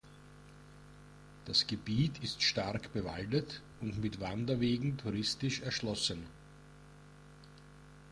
Das 1.45 1.67
Gebiet 1.67 2.23
ist 2.23 2.41
stark 2.41 2.91
bewaldet 2.91 3.61
und 3.81 3.99
mit 4.01 4.19
Wanderwegen 4.19 4.97
touristisch 4.97 5.61
erschlossen. 5.61 6.25